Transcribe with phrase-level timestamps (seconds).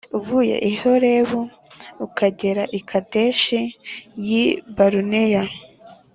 [0.17, 1.41] Uvuye i Horebu
[2.05, 3.59] ukagera i Kadeshi
[4.27, 5.43] y i Baruneya